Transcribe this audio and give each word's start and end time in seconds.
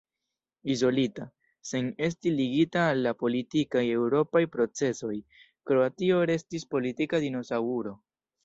Izolita, 0.75 1.25
sen 1.71 1.91
esti 2.07 2.33
ligita 2.39 2.87
al 2.95 3.03
la 3.09 3.13
politikaj 3.25 3.85
eŭropaj 3.99 4.43
procesoj, 4.57 5.13
Kroatio 5.71 6.27
restis 6.35 6.67
politika 6.77 7.25
dinosaŭro. 7.29 7.97